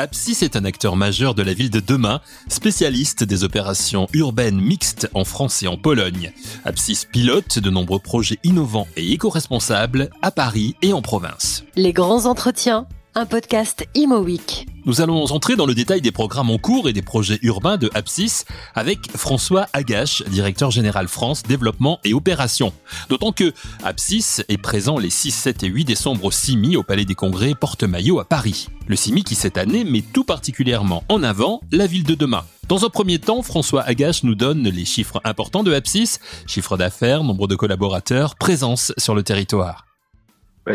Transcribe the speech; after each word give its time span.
Apsis 0.00 0.38
est 0.42 0.56
un 0.56 0.64
acteur 0.64 0.96
majeur 0.96 1.34
de 1.34 1.42
la 1.42 1.52
ville 1.52 1.68
de 1.68 1.78
demain, 1.78 2.22
spécialiste 2.48 3.22
des 3.22 3.44
opérations 3.44 4.06
urbaines 4.14 4.58
mixtes 4.58 5.10
en 5.12 5.26
France 5.26 5.62
et 5.62 5.66
en 5.66 5.76
Pologne. 5.76 6.32
Apsis 6.64 7.04
pilote 7.12 7.58
de 7.58 7.68
nombreux 7.68 7.98
projets 7.98 8.38
innovants 8.42 8.88
et 8.96 9.12
éco-responsables 9.12 10.08
à 10.22 10.30
Paris 10.30 10.74
et 10.80 10.94
en 10.94 11.02
province. 11.02 11.64
Les 11.76 11.92
grands 11.92 12.24
entretiens, 12.24 12.86
un 13.14 13.26
podcast 13.26 13.84
Imo 13.94 14.24
nous 14.84 15.00
allons 15.00 15.24
entrer 15.32 15.56
dans 15.56 15.66
le 15.66 15.74
détail 15.74 16.00
des 16.00 16.12
programmes 16.12 16.50
en 16.50 16.58
cours 16.58 16.88
et 16.88 16.92
des 16.92 17.02
projets 17.02 17.38
urbains 17.42 17.76
de 17.76 17.90
Apsis 17.94 18.44
avec 18.74 19.10
François 19.16 19.66
Agache, 19.72 20.22
directeur 20.28 20.70
général 20.70 21.08
France, 21.08 21.42
développement 21.42 22.00
et 22.04 22.14
opération. 22.14 22.72
D'autant 23.08 23.32
que 23.32 23.52
Apsis 23.84 24.42
est 24.48 24.58
présent 24.58 24.98
les 24.98 25.10
6, 25.10 25.30
7 25.30 25.62
et 25.64 25.68
8 25.68 25.84
décembre 25.84 26.24
au 26.24 26.30
CIMI 26.30 26.76
au 26.76 26.82
Palais 26.82 27.04
des 27.04 27.14
Congrès 27.14 27.54
Porte-Maillot 27.54 28.20
à 28.20 28.24
Paris. 28.24 28.68
Le 28.86 28.96
CIMI 28.96 29.24
qui 29.24 29.34
cette 29.34 29.58
année 29.58 29.84
met 29.84 30.02
tout 30.02 30.24
particulièrement 30.24 31.04
en 31.08 31.22
avant 31.22 31.60
la 31.70 31.86
ville 31.86 32.04
de 32.04 32.14
demain. 32.14 32.44
Dans 32.68 32.84
un 32.84 32.88
premier 32.88 33.18
temps, 33.18 33.42
François 33.42 33.82
Agache 33.82 34.22
nous 34.22 34.34
donne 34.36 34.62
les 34.62 34.84
chiffres 34.84 35.20
importants 35.24 35.64
de 35.64 35.72
Apsis, 35.72 36.18
chiffre 36.46 36.76
d'affaires, 36.76 37.24
nombre 37.24 37.48
de 37.48 37.56
collaborateurs, 37.56 38.36
présence 38.36 38.92
sur 38.96 39.14
le 39.14 39.22
territoire. 39.22 39.89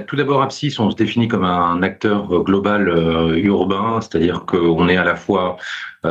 Tout 0.01 0.15
d'abord, 0.15 0.41
Apsis, 0.41 0.75
on 0.79 0.91
se 0.91 0.95
définit 0.95 1.27
comme 1.27 1.43
un 1.43 1.81
acteur 1.83 2.27
global 2.43 2.89
euh, 2.89 3.37
urbain, 3.37 3.99
c'est-à-dire 4.01 4.45
qu'on 4.45 4.87
est 4.87 4.97
à 4.97 5.03
la 5.03 5.15
fois 5.15 5.57
euh, 5.57 5.59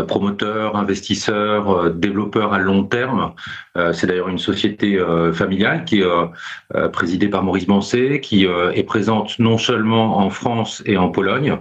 promoteur, 0.02 0.76
investisseur, 0.76 1.70
euh, 1.70 1.90
développeur 1.90 2.52
à 2.52 2.58
long 2.58 2.84
terme. 2.84 3.32
Euh, 3.76 3.92
c'est 3.92 4.06
d'ailleurs 4.06 4.28
une 4.28 4.38
société 4.38 4.98
familiale 5.32 5.84
qui 5.84 6.00
est 6.00 6.88
présidée 6.92 7.28
par 7.28 7.42
Maurice 7.42 7.66
Bancé, 7.66 8.20
qui 8.20 8.44
est 8.44 8.82
présente 8.84 9.38
non 9.38 9.58
seulement 9.58 10.18
en 10.18 10.30
France 10.30 10.82
et 10.86 10.96
en 10.96 11.08
Pologne, 11.08 11.58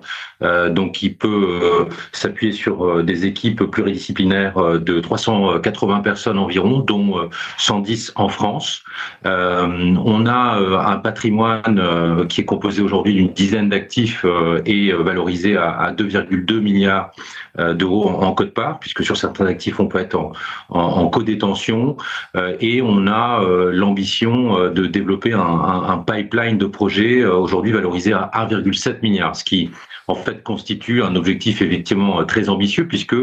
donc 0.70 0.94
qui 0.94 1.10
peut 1.10 1.88
s'appuyer 2.12 2.52
sur 2.52 3.04
des 3.04 3.26
équipes 3.26 3.64
pluridisciplinaires 3.64 4.80
de 4.80 5.00
380 5.00 6.00
personnes 6.00 6.38
environ, 6.38 6.80
dont 6.80 7.30
110 7.58 8.14
en 8.16 8.30
France. 8.30 8.84
On 9.26 10.26
a 10.26 10.90
un 10.92 10.98
patrimoine 10.98 12.28
qui 12.28 12.42
est 12.42 12.46
composé 12.46 12.82
aujourd'hui 12.82 13.14
d'une 13.14 13.34
dizaine 13.34 13.70
d'actifs 13.70 14.26
et 14.66 14.92
valorisé 14.92 15.58
à 15.58 15.94
2,2 15.96 16.60
milliards 16.60 17.12
d'euros 17.58 18.23
code-part, 18.32 18.80
puisque 18.80 19.04
sur 19.04 19.18
certains 19.18 19.46
actifs, 19.46 19.80
on 19.80 19.88
peut 19.88 20.00
être 20.00 20.16
en, 20.16 20.32
en, 20.70 20.80
en 20.80 21.10
co-détention. 21.10 21.98
Euh, 22.36 22.56
et 22.60 22.82
on 22.82 23.08
a 23.08 23.42
euh, 23.42 23.72
l'ambition 23.72 24.58
euh, 24.58 24.70
de 24.70 24.86
développer 24.86 25.34
un, 25.34 26.04
pipeline 26.06 26.58
de 26.58 26.66
projets 26.66 27.24
aujourd'hui 27.24 27.72
valorisé 27.72 28.14
à 28.14 28.30
1,7 28.34 29.02
milliard, 29.02 29.36
ce 29.36 29.44
qui 29.44 29.72
en 30.08 30.16
fait 30.16 30.44
constitue 30.44 31.02
un 31.02 31.16
objectif 31.16 31.62
effectivement 31.62 32.26
très 32.26 32.50
ambitieux 32.50 32.88
puisque 32.88 33.16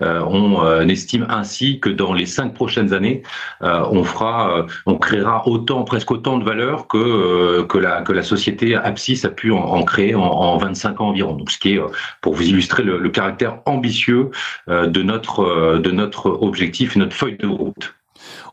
on 0.00 0.88
estime 0.88 1.26
ainsi 1.28 1.80
que 1.80 1.90
dans 1.90 2.12
les 2.12 2.26
cinq 2.26 2.54
prochaines 2.54 2.92
années, 2.92 3.22
on 3.60 4.04
fera, 4.04 4.66
on 4.86 4.96
créera 4.96 5.48
autant, 5.48 5.82
presque 5.82 6.12
autant 6.12 6.38
de 6.38 6.44
valeur 6.44 6.86
que 6.86 7.62
que 7.62 7.78
la 7.78 8.02
que 8.02 8.12
la 8.12 8.22
société 8.22 8.76
Apsis 8.76 9.24
a 9.24 9.30
pu 9.30 9.50
en, 9.50 9.82
créer 9.82 10.14
en, 10.14 10.22
en, 10.22 10.58
25 10.58 11.00
ans 11.00 11.08
environ. 11.08 11.34
Donc, 11.34 11.50
ce 11.50 11.58
qui 11.58 11.72
est 11.72 11.80
pour 12.20 12.34
vous 12.34 12.44
illustrer 12.44 12.84
le 12.84 13.08
caractère 13.08 13.58
ambitieux 13.66 14.30
de 14.68 15.02
notre 15.02 15.78
de 15.78 15.90
notre 15.90 16.26
objectif 16.42 16.96
notre 16.96 17.14
feuille 17.14 17.36
de 17.36 17.46
route. 17.46 17.97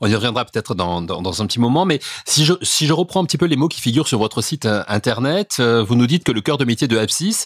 On 0.02 0.08
y 0.08 0.16
reviendra 0.16 0.46
peut-être 0.46 0.76
dans, 0.76 1.02
dans, 1.02 1.42
un 1.42 1.48
petit 1.48 1.60
moment, 1.60 1.86
mais 1.86 2.00
si 2.26 2.46
je, 2.46 2.54
si 2.62 2.88
je 2.88 2.94
reprends 2.94 3.22
un 3.22 3.26
petit 3.26 3.38
peu 3.38 3.46
les 3.46 3.56
mots 3.56 3.68
qui 3.68 3.82
figurent 3.82 4.08
sur 4.08 4.20
votre 4.20 4.42
site 4.42 4.66
euh, 4.66 4.84
internet, 4.88 5.58
euh, 5.60 5.84
vous 5.84 5.96
nous 5.96 6.08
dites 6.08 6.24
que 6.24 6.32
le 6.32 6.42
cœur 6.42 6.58
de 6.58 6.66
métier 6.66 6.88
de 6.88 6.98
Apsis 6.98 7.46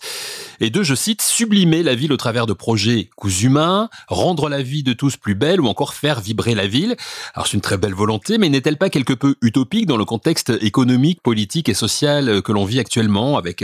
est 0.59 0.69
de, 0.69 0.83
je 0.83 0.95
cite, 0.95 1.21
sublimer 1.21 1.83
la 1.83 1.95
ville 1.95 2.11
au 2.11 2.17
travers 2.17 2.45
de 2.45 2.53
projets 2.53 3.09
coûts 3.16 3.30
humains, 3.30 3.89
rendre 4.08 4.49
la 4.49 4.61
vie 4.61 4.83
de 4.83 4.94
tous 4.94 5.17
plus 5.17 5.36
belle 5.36 5.61
ou 5.61 5.67
encore 5.67 5.93
faire 5.93 6.21
vibrer 6.21 6.55
la 6.55 6.67
ville. 6.67 6.95
Alors 7.33 7.48
c'est 7.48 7.54
une 7.54 7.61
très 7.61 7.77
belle 7.77 7.93
volonté, 7.93 8.37
mais 8.37 8.49
n'est-elle 8.49 8.77
pas 8.77 8.89
quelque 8.89 9.14
peu 9.14 9.36
utopique 9.42 9.86
dans 9.86 9.98
le 9.98 10.05
contexte 10.05 10.52
économique, 10.61 11.21
politique 11.21 11.70
et 11.70 11.73
social 11.73 12.30
euh, 12.30 12.42
que 12.42 12.52
l'on 12.52 12.65
vit 12.65 12.80
actuellement 12.80 13.37
avec 13.37 13.64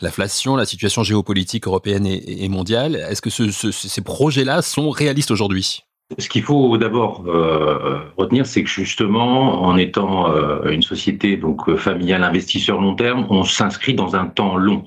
l'inflation, 0.00 0.56
la 0.56 0.66
situation 0.66 1.02
géopolitique 1.02 1.66
européenne 1.66 2.06
et, 2.06 2.48
mondiale? 2.48 2.96
Est-ce 2.96 3.22
que 3.22 3.30
ces 3.30 4.00
projets-là 4.02 4.62
sont 4.62 4.90
réalistes 4.90 5.30
aujourd'hui? 5.30 5.85
Ce 6.18 6.28
qu'il 6.28 6.42
faut 6.42 6.78
d'abord 6.78 7.24
euh, 7.26 7.98
retenir, 8.16 8.46
c'est 8.46 8.62
que 8.62 8.70
justement, 8.70 9.62
en 9.62 9.76
étant 9.76 10.30
euh, 10.30 10.70
une 10.70 10.82
société 10.82 11.36
donc 11.36 11.74
familiale 11.76 12.22
investisseur 12.22 12.80
long 12.80 12.94
terme, 12.94 13.26
on 13.28 13.42
s'inscrit 13.42 13.94
dans 13.94 14.14
un 14.14 14.26
temps 14.26 14.56
long. 14.56 14.86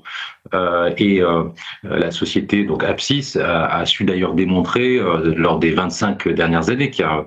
Euh, 0.54 0.90
et 0.96 1.20
euh, 1.20 1.44
la 1.84 2.10
société 2.10 2.64
donc 2.64 2.82
Apsis 2.82 3.36
a, 3.38 3.84
su 3.84 4.04
d'ailleurs 4.04 4.34
démontrer 4.34 4.96
euh, 4.96 5.34
lors 5.36 5.58
des 5.58 5.70
25 5.70 6.28
dernières 6.28 6.70
années 6.70 6.90
qui 6.90 7.02
a 7.02 7.24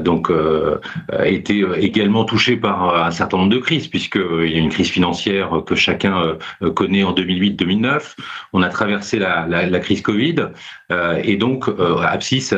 donc 0.00 0.30
été 1.24 1.64
également 1.78 2.24
touchée 2.24 2.56
par 2.56 3.04
un 3.04 3.10
certain 3.10 3.38
nombre 3.38 3.50
de 3.50 3.58
crises 3.58 3.88
puisqu'il 3.88 4.50
y 4.50 4.56
a 4.56 4.58
une 4.58 4.68
crise 4.68 4.90
financière 4.90 5.62
que 5.66 5.74
chacun 5.74 6.36
connaît 6.74 7.04
en 7.04 7.12
2008-2009. 7.12 8.16
On 8.52 8.62
a 8.62 8.68
traversé 8.68 9.18
la, 9.18 9.80
crise 9.80 10.02
Covid 10.02 10.48
et 11.22 11.36
donc 11.36 11.70
Apsis 12.02 12.50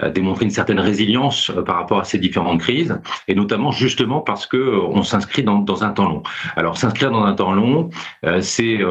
a 0.00 0.08
démontré 0.10 0.44
une 0.44 0.50
certaine 0.50 0.80
résilience 0.80 1.52
par 1.66 1.76
rapport 1.76 2.00
à 2.00 2.04
ces 2.04 2.18
différentes 2.18 2.60
crises 2.60 2.98
et 3.28 3.34
notamment 3.34 3.72
justement 3.72 4.20
parce 4.20 4.46
que 4.46 4.80
on 4.88 5.02
s'inscrit 5.02 5.42
dans, 5.42 5.82
un 5.82 5.90
temps 5.90 6.08
long. 6.08 6.22
Alors 6.56 6.78
s'inscrire 6.78 7.10
dans 7.10 7.24
un 7.24 7.34
temps 7.34 7.52
long, 7.52 7.90
c'est 8.40 8.82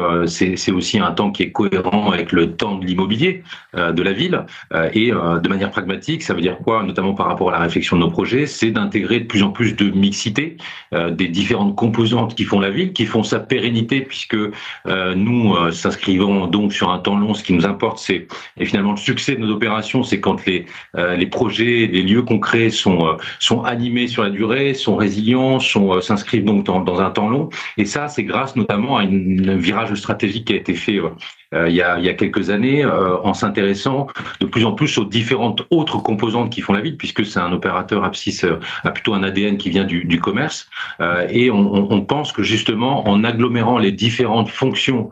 c'est 0.56 0.72
aussi 0.72 0.98
un 0.98 1.12
temps 1.12 1.30
qui 1.30 1.42
est 1.42 1.52
cohérent 1.52 2.10
avec 2.12 2.32
le 2.32 2.52
temps 2.56 2.76
de 2.76 2.86
l'immobilier 2.86 3.42
euh, 3.76 3.92
de 3.92 4.02
la 4.02 4.12
ville. 4.12 4.44
Euh, 4.72 4.90
et 4.92 5.12
euh, 5.12 5.38
de 5.38 5.48
manière 5.48 5.70
pragmatique, 5.70 6.22
ça 6.22 6.34
veut 6.34 6.40
dire 6.40 6.58
quoi, 6.58 6.82
notamment 6.82 7.14
par 7.14 7.26
rapport 7.26 7.50
à 7.50 7.52
la 7.52 7.58
réflexion 7.58 7.96
de 7.96 8.02
nos 8.02 8.10
projets, 8.10 8.46
c'est 8.46 8.70
d'intégrer 8.70 9.20
de 9.20 9.24
plus 9.24 9.42
en 9.42 9.50
plus 9.50 9.76
de 9.76 9.90
mixité 9.90 10.56
des 10.92 11.28
différentes 11.28 11.76
composantes 11.76 12.34
qui 12.34 12.44
font 12.44 12.60
la 12.60 12.70
ville, 12.70 12.92
qui 12.92 13.06
font 13.06 13.22
sa 13.22 13.38
pérennité, 13.38 14.00
puisque 14.00 14.36
nous 14.86 15.70
s'inscrivons 15.70 16.46
donc 16.46 16.72
sur 16.72 16.90
un 16.90 16.98
temps 16.98 17.16
long. 17.16 17.34
Ce 17.34 17.44
qui 17.44 17.52
nous 17.52 17.66
importe, 17.66 17.98
c'est 17.98 18.26
et 18.58 18.64
finalement 18.64 18.92
le 18.92 18.96
succès 18.96 19.36
de 19.36 19.40
nos 19.40 19.52
opérations, 19.52 20.02
c'est 20.02 20.20
quand 20.20 20.44
les 20.46 20.66
les 20.96 21.26
projets, 21.26 21.88
les 21.90 22.02
lieux 22.02 22.22
concrets 22.22 22.70
sont 22.70 23.16
sont 23.38 23.62
animés 23.62 24.08
sur 24.08 24.22
la 24.22 24.30
durée, 24.30 24.74
sont 24.74 24.96
résilients, 24.96 25.60
sont 25.60 26.00
s'inscrivent 26.00 26.44
donc 26.44 26.64
dans, 26.64 26.80
dans 26.80 27.00
un 27.00 27.10
temps 27.10 27.28
long. 27.28 27.48
Et 27.76 27.84
ça, 27.84 28.08
c'est 28.08 28.24
grâce 28.24 28.56
notamment 28.56 28.96
à 28.98 29.02
un 29.02 29.56
virage 29.56 29.94
stratégique 29.94 30.39
qui 30.44 30.52
a 30.52 30.56
été 30.56 30.74
fait 30.74 30.98
euh, 30.98 31.10
euh, 31.52 31.68
il, 31.68 31.74
y 31.74 31.82
a, 31.82 31.98
il 31.98 32.04
y 32.04 32.08
a 32.08 32.14
quelques 32.14 32.50
années 32.50 32.84
euh, 32.84 33.16
en 33.22 33.34
s'intéressant 33.34 34.06
de 34.40 34.46
plus 34.46 34.64
en 34.64 34.72
plus 34.72 34.98
aux 34.98 35.04
différentes 35.04 35.62
autres 35.70 35.98
composantes 35.98 36.50
qui 36.50 36.60
font 36.60 36.72
la 36.72 36.80
ville, 36.80 36.96
puisque 36.96 37.26
c'est 37.26 37.40
un 37.40 37.52
opérateur 37.52 38.04
Apsis 38.04 38.42
a 38.84 38.90
plutôt 38.90 39.14
un 39.14 39.24
ADN 39.24 39.56
qui 39.56 39.70
vient 39.70 39.84
du, 39.84 40.20
commerce. 40.20 40.68
et 41.30 41.50
on, 41.50 41.92
on, 41.92 42.00
pense 42.02 42.32
que 42.32 42.42
justement 42.42 43.08
en 43.08 43.24
agglomérant 43.24 43.78
les 43.78 43.90
différentes 43.90 44.48
fonctions 44.48 45.10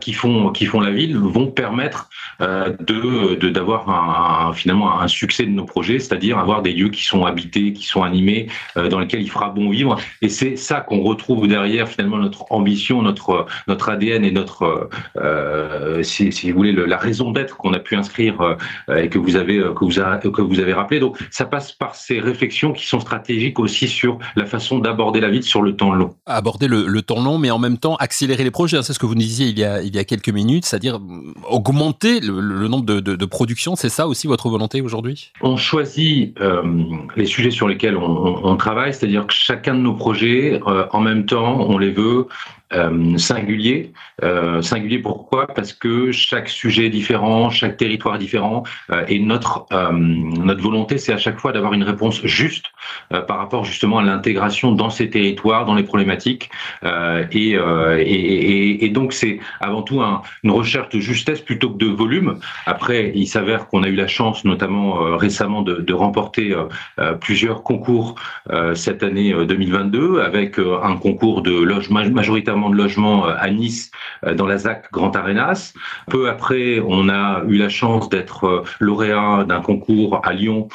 qui 0.00 0.12
font 0.12 0.50
qui 0.50 0.66
font 0.66 0.80
la 0.80 0.90
ville 0.90 1.16
vont 1.16 1.48
permettre 1.48 2.08
de 2.40 3.34
d'avoir 3.48 3.90
un, 3.90 4.52
finalement 4.52 5.00
un 5.00 5.08
succès 5.08 5.44
de 5.44 5.50
nos 5.50 5.64
projets, 5.64 5.98
c'est-à-dire 5.98 6.38
avoir 6.38 6.62
des 6.62 6.72
lieux 6.72 6.88
qui 6.88 7.04
sont 7.04 7.24
habités, 7.26 7.72
qui 7.72 7.86
sont 7.86 8.02
animés, 8.02 8.48
dans 8.76 9.00
lesquels 9.00 9.22
il 9.22 9.30
fera 9.30 9.50
bon 9.50 9.70
vivre. 9.70 9.96
Et 10.22 10.28
c'est 10.28 10.56
ça 10.56 10.80
qu'on 10.80 11.00
retrouve 11.00 11.48
derrière 11.48 11.88
finalement 11.88 12.18
notre 12.18 12.50
ambition, 12.50 13.02
notre 13.02 13.46
notre 13.68 13.88
ADN 13.88 14.24
et 14.24 14.30
notre 14.30 14.63
euh, 15.16 16.02
si, 16.02 16.32
si, 16.32 16.50
vous 16.50 16.56
voulez, 16.58 16.72
le, 16.72 16.84
la 16.86 16.96
raison 16.98 17.30
d'être 17.30 17.56
qu'on 17.56 17.72
a 17.72 17.78
pu 17.78 17.96
inscrire 17.96 18.40
euh, 18.40 18.96
et 18.96 19.08
que 19.08 19.18
vous 19.18 19.36
avez 19.36 19.58
euh, 19.58 19.72
que 19.72 19.84
vous, 19.84 20.00
a, 20.00 20.18
que 20.18 20.42
vous 20.42 20.60
avez 20.60 20.72
rappelé. 20.72 21.00
Donc, 21.00 21.18
ça 21.30 21.44
passe 21.44 21.72
par 21.72 21.94
ces 21.94 22.20
réflexions 22.20 22.72
qui 22.72 22.86
sont 22.86 23.00
stratégiques 23.00 23.58
aussi 23.58 23.88
sur 23.88 24.18
la 24.36 24.46
façon 24.46 24.78
d'aborder 24.78 25.20
la 25.20 25.30
ville 25.30 25.42
sur 25.42 25.62
le 25.62 25.76
temps 25.76 25.92
long. 25.94 26.14
Aborder 26.26 26.68
le, 26.68 26.86
le, 26.86 27.02
temps 27.02 27.22
long, 27.22 27.38
mais 27.38 27.50
en 27.50 27.58
même 27.58 27.78
temps 27.78 27.96
accélérer 27.96 28.44
les 28.44 28.50
projets. 28.50 28.78
Hein, 28.78 28.82
c'est 28.82 28.92
ce 28.92 28.98
que 28.98 29.06
vous 29.06 29.14
nous 29.14 29.20
disiez 29.20 29.48
il 29.48 29.58
y 29.58 29.64
a 29.64 29.82
il 29.82 29.94
y 29.94 29.98
a 29.98 30.04
quelques 30.04 30.30
minutes, 30.30 30.64
c'est-à-dire 30.64 31.00
augmenter 31.48 32.20
le, 32.20 32.40
le 32.40 32.68
nombre 32.68 32.84
de, 32.84 33.00
de, 33.00 33.16
de 33.16 33.26
productions. 33.26 33.76
C'est 33.76 33.88
ça 33.88 34.06
aussi 34.06 34.26
votre 34.26 34.48
volonté 34.48 34.80
aujourd'hui? 34.80 35.32
On 35.40 35.56
choisit 35.56 36.38
euh, 36.40 36.62
les 37.16 37.26
sujets 37.26 37.50
sur 37.50 37.68
lesquels 37.68 37.96
on, 37.96 38.04
on, 38.04 38.44
on 38.44 38.56
travaille, 38.56 38.92
c'est-à-dire 38.94 39.26
que 39.26 39.34
chacun 39.34 39.74
de 39.74 39.80
nos 39.80 39.94
projets, 39.94 40.60
euh, 40.66 40.86
en 40.92 41.00
même 41.00 41.26
temps, 41.26 41.60
on 41.68 41.78
les 41.78 41.90
veut 41.90 42.26
euh, 42.74 43.16
singulier. 43.18 43.92
Euh, 44.22 44.62
singulier 44.62 44.98
pourquoi? 44.98 45.46
Parce 45.46 45.72
que 45.72 46.12
chaque 46.12 46.48
sujet 46.48 46.86
est 46.86 46.90
différent, 46.90 47.50
chaque 47.50 47.76
territoire 47.76 48.16
est 48.16 48.18
différent, 48.18 48.64
euh, 48.90 49.04
et 49.08 49.18
notre 49.18 49.66
notre 49.90 50.62
volonté, 50.62 50.98
c'est 50.98 51.12
à 51.12 51.18
chaque 51.18 51.38
fois 51.38 51.52
d'avoir 51.52 51.72
une 51.72 51.82
réponse 51.82 52.24
juste 52.24 52.66
par 53.10 53.38
rapport 53.38 53.64
justement 53.64 53.98
à 53.98 54.02
l'intégration 54.02 54.72
dans 54.72 54.90
ces 54.90 55.10
territoires, 55.10 55.64
dans 55.64 55.74
les 55.74 55.82
problématiques, 55.82 56.50
et, 56.84 57.52
et, 57.52 58.84
et, 58.84 58.88
donc 58.90 59.12
c'est 59.12 59.38
avant 59.60 59.82
tout 59.82 60.00
un, 60.00 60.22
une 60.42 60.50
recherche 60.50 60.88
de 60.90 61.00
justesse 61.00 61.40
plutôt 61.40 61.70
que 61.70 61.78
de 61.78 61.86
volume. 61.86 62.38
Après, 62.66 63.12
il 63.14 63.26
s'avère 63.26 63.68
qu'on 63.68 63.82
a 63.82 63.88
eu 63.88 63.96
la 63.96 64.06
chance, 64.06 64.44
notamment 64.44 65.16
récemment, 65.16 65.62
de, 65.62 65.76
de 65.76 65.94
remporter 65.94 66.54
plusieurs 67.20 67.62
concours 67.62 68.14
cette 68.74 69.02
année 69.02 69.32
2022 69.32 70.20
avec 70.20 70.58
un 70.58 70.96
concours 70.96 71.42
de 71.42 71.52
loge 71.52 71.90
majoritairement 71.90 72.63
de 72.70 72.76
logement 72.76 73.26
à 73.26 73.50
Nice, 73.50 73.90
dans 74.34 74.46
la 74.46 74.58
ZAC 74.58 74.90
Grand 74.92 75.14
Arenas. 75.16 75.74
Peu 76.08 76.28
après, 76.28 76.80
on 76.86 77.08
a 77.08 77.42
eu 77.48 77.56
la 77.56 77.68
chance 77.68 78.08
d'être 78.08 78.64
lauréat 78.80 79.44
d'un 79.44 79.60
concours 79.60 80.20
à 80.24 80.32
Lyon 80.32 80.68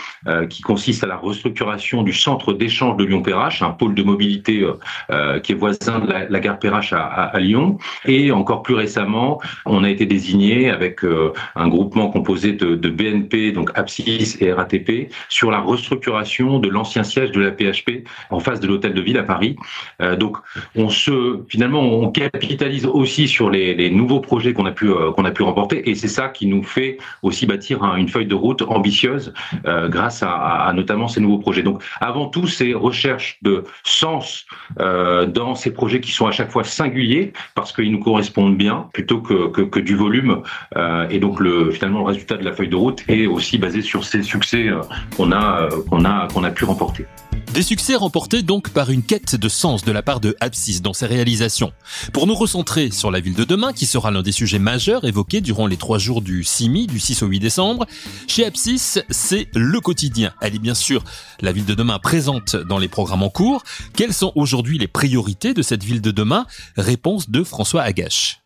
qui 0.50 0.62
consiste 0.62 1.04
à 1.04 1.08
la 1.08 1.18
restructuration 1.18 2.04
du 2.04 2.14
centre 2.14 2.54
d'échange 2.54 2.98
de 2.98 3.06
Lyon-Perrache, 3.06 3.62
un 3.62 3.72
pôle 3.72 3.96
de 3.96 4.04
mobilité 4.04 4.66
qui 5.44 5.52
est 5.52 5.56
voisin 5.56 6.00
de 6.00 6.12
la, 6.30 6.40
gare 6.40 6.60
Perrache 6.60 6.94
à, 6.94 7.32
Lyon. 7.40 7.78
Et 8.06 8.32
encore 8.32 8.64
plus 8.64 8.76
récemment, 8.76 9.40
on 9.66 9.84
a 9.84 9.90
été 9.90 10.06
désigné 10.06 10.70
avec 10.70 11.02
un 11.56 11.68
groupement 11.68 12.10
composé 12.10 12.54
de, 12.54 12.90
BNP, 12.90 13.52
donc 13.52 13.72
Apsis 13.76 14.38
et 14.40 14.52
RATP, 14.52 15.12
sur 15.30 15.52
la 15.52 15.60
restructuration 15.60 16.60
de 16.60 16.70
l'ancien 16.70 17.04
siège 17.04 17.32
de 17.32 17.42
la 17.42 17.52
PHP 17.52 18.08
en 18.30 18.40
face 18.40 18.60
de 18.60 18.68
l'hôtel 18.68 18.94
de 18.94 19.02
ville 19.02 19.18
à 19.18 19.24
Paris. 19.24 19.56
Euh, 20.02 20.16
donc, 20.16 20.38
on 20.76 20.90
se, 20.90 21.44
finalement, 21.48 21.79
on 21.80 22.12
capitalise 22.12 22.86
aussi 22.86 23.28
sur 23.28 23.50
les, 23.50 23.90
nouveaux 23.90 24.20
projets 24.20 24.54
qu'on 24.54 24.66
a 24.66 24.72
pu 24.72 24.90
euh, 24.90 25.12
qu'on 25.12 25.26
a 25.26 25.32
pu 25.32 25.44
remporter, 25.44 25.90
et 25.90 25.96
c'est 25.96 26.08
ça 26.08 26.30
qui 26.30 26.46
nous 26.46 26.64
fait 26.64 26.98
aussi 27.24 27.46
bâtir 27.46 27.84
une 27.96 28.08
feuille 28.08 28.28
de 28.28 28.36
route 28.36 28.62
ambitieuse 28.62 29.34
euh, 29.66 29.90
grâce 29.90 30.24
à, 30.24 30.72
notamment 30.76 31.08
ces 31.08 31.22
nouveaux 31.22 31.40
projets. 31.40 31.64
Donc, 31.64 31.84
avant 32.00 32.28
tout, 32.28 32.48
ces 32.48 32.74
recherches 32.74 33.40
de 33.42 33.64
sens 33.84 34.46
euh, 34.80 35.26
dans 35.26 35.56
ces 35.56 35.72
projets 35.72 36.02
qui 36.02 36.12
sont 36.12 36.28
à 36.28 36.32
chaque 36.32 36.52
fois 36.52 36.64
singuliers 36.64 37.34
parce 37.56 37.72
qu'ils 37.74 37.92
nous 37.92 38.00
correspondent 38.00 38.58
bien 38.58 38.88
plutôt 38.94 39.22
que, 39.22 39.48
que, 39.48 39.62
que 39.62 39.80
du 39.80 39.96
volume. 39.96 40.44
Et 41.10 41.20
donc, 41.20 41.40
le, 41.40 41.72
finalement, 41.72 42.00
le 42.00 42.06
résultat 42.06 42.38
de 42.38 42.46
la 42.46 42.54
feuille 42.54 42.70
de 42.70 42.76
route 42.76 43.04
est 43.08 43.26
aussi 43.26 43.58
basé 43.58 43.82
sur 43.82 44.04
ces 44.04 44.24
succès 44.24 44.70
qu'on 45.16 45.32
a 45.32 45.70
qu'on 45.90 46.06
a 46.06 46.28
qu'on 46.34 46.44
a 46.44 46.52
pu 46.52 46.66
remporter. 46.66 47.06
Des 47.54 47.64
succès 47.64 47.96
remportés 47.96 48.44
donc 48.44 48.70
par 48.70 48.92
une 48.92 49.02
quête 49.02 49.36
de 49.36 49.50
sens 49.50 49.84
de 49.84 49.92
la 49.92 50.04
part 50.04 50.20
de 50.20 50.36
Apsis 50.40 50.82
dans 50.82 50.94
ses 50.94 51.08
réalisations. 51.08 51.59
Pour 52.14 52.28
nous 52.28 52.34
recentrer 52.34 52.92
sur 52.92 53.12
la 53.12 53.20
ville 53.20 53.36
de 53.36 53.44
demain, 53.44 53.74
qui 53.74 53.86
sera 53.86 54.12
l'un 54.12 54.22
des 54.22 54.32
sujets 54.32 54.60
majeurs 54.60 55.06
évoqués 55.06 55.42
durant 55.42 55.68
les 55.68 55.78
trois 55.78 55.98
jours 55.98 56.22
du 56.22 56.44
CIMI, 56.44 56.88
du 56.88 57.00
6 57.00 57.24
au 57.24 57.28
8 57.28 57.40
décembre, 57.40 57.86
chez 58.28 58.46
Apsis, 58.46 59.00
c'est 59.10 59.48
le 59.54 59.80
quotidien. 59.80 60.34
Elle 60.42 60.56
est 60.56 60.60
bien 60.60 60.74
sûr 60.74 61.04
la 61.42 61.52
ville 61.52 61.66
de 61.66 61.76
demain 61.76 62.00
présente 62.00 62.56
dans 62.56 62.78
les 62.78 62.88
programmes 62.88 63.24
en 63.24 63.30
cours. 63.30 63.64
Quelles 63.96 64.14
sont 64.14 64.32
aujourd'hui 64.36 64.78
les 64.78 64.88
priorités 64.88 65.54
de 65.54 65.62
cette 65.62 65.84
ville 65.84 66.02
de 66.02 66.12
demain? 66.12 66.46
Réponse 66.78 67.30
de 67.30 67.44
François 67.44 67.82
Agache. 67.82 68.40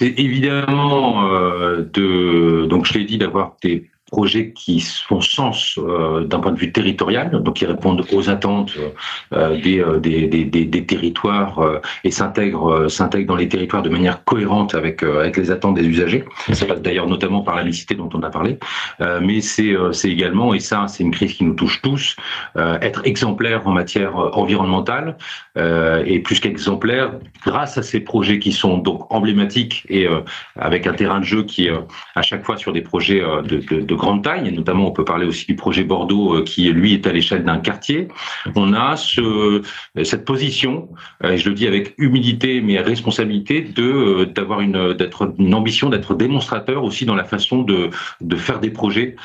C'est 0.00 0.14
évidemment 0.16 1.26
euh, 1.26 1.88
de, 1.92 2.66
donc 2.66 2.86
je 2.86 2.94
l'ai 2.94 3.04
dit, 3.04 3.18
d'avoir 3.18 3.56
des 3.62 3.90
projets 4.10 4.52
qui 4.52 4.80
font 4.80 5.20
sens 5.20 5.78
euh, 5.78 6.24
d'un 6.24 6.40
point 6.40 6.52
de 6.52 6.58
vue 6.58 6.72
territorial, 6.72 7.30
donc 7.30 7.56
qui 7.56 7.66
répondent 7.66 8.04
aux 8.12 8.30
attentes 8.30 8.72
euh, 9.32 9.60
des, 9.60 9.80
euh, 9.80 9.98
des, 9.98 10.26
des, 10.26 10.86
territoires 10.86 11.80
et 12.04 12.10
s'intègrent 12.10 12.88
dans 13.26 13.36
les 13.36 13.48
territoires 13.48 13.82
de 13.82 13.90
manière 13.90 14.24
cohérente 14.24 14.74
avec 14.74 15.02
avec 15.02 15.36
les 15.36 15.50
attentes 15.50 15.74
des 15.74 15.86
usagers. 15.86 16.24
Ça 16.52 16.66
passe 16.66 16.80
d'ailleurs 16.80 17.06
notamment 17.06 17.42
par 17.42 17.56
la 17.56 17.64
mixité 17.64 17.94
dont 17.94 18.08
on 18.14 18.22
a 18.22 18.30
parlé, 18.30 18.58
mais 19.20 19.40
c'est 19.40 19.76
également 20.04 20.54
et 20.54 20.60
ça 20.60 20.86
c'est 20.88 21.02
une 21.02 21.10
crise 21.10 21.34
qui 21.34 21.44
nous 21.44 21.54
touche 21.54 21.82
tous, 21.82 22.16
être 22.56 23.02
exemplaire 23.04 23.66
en 23.66 23.72
matière 23.72 24.16
environnementale 24.16 25.16
et 25.56 26.20
plus 26.20 26.40
qu'exemplaire 26.40 27.12
grâce 27.44 27.76
à 27.76 27.82
ces 27.82 28.00
projets 28.00 28.38
qui 28.38 28.52
sont 28.52 28.78
donc 28.78 29.12
emblématiques 29.12 29.84
et 29.88 30.06
avec 30.56 30.86
un 30.86 30.94
terrain 30.94 31.20
de 31.20 31.24
jeu 31.24 31.42
qui 31.42 31.66
est 31.66 31.72
à 32.14 32.22
chaque 32.22 32.44
fois 32.44 32.56
sur 32.56 32.72
des 32.72 32.82
projets 32.82 33.20
de 33.20 33.94
grande 33.98 34.24
taille, 34.24 34.48
et 34.48 34.50
notamment 34.50 34.88
on 34.88 34.92
peut 34.92 35.04
parler 35.04 35.26
aussi 35.26 35.44
du 35.46 35.56
projet 35.56 35.84
Bordeaux 35.84 36.34
euh, 36.34 36.42
qui 36.42 36.70
lui 36.70 36.94
est 36.94 37.06
à 37.06 37.12
l'échelle 37.12 37.44
d'un 37.44 37.58
quartier. 37.58 38.08
On 38.56 38.72
a 38.72 38.96
ce, 38.96 39.62
cette 40.02 40.24
position, 40.24 40.88
euh, 41.24 41.32
et 41.32 41.38
je 41.38 41.48
le 41.48 41.54
dis 41.54 41.66
avec 41.66 41.94
humilité 41.98 42.62
mais 42.62 42.80
responsabilité, 42.80 43.60
de 43.60 43.82
euh, 43.82 44.24
d'avoir 44.24 44.60
une 44.60 44.94
d'être 44.94 45.34
une 45.38 45.54
ambition 45.54 45.90
d'être 45.90 46.14
démonstrateur 46.14 46.82
aussi 46.84 47.04
dans 47.04 47.14
la 47.14 47.24
façon 47.24 47.62
de 47.62 47.90
de 48.20 48.36
faire 48.36 48.60
des 48.60 48.70
projets 48.70 49.16